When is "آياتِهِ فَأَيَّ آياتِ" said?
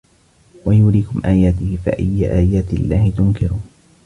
1.25-2.73